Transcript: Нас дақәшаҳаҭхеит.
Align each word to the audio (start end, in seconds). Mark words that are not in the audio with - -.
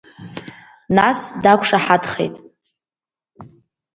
Нас 0.97 1.19
дақәшаҳаҭхеит. 1.43 2.35